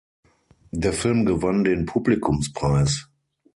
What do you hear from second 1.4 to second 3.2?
den Publikumspreis.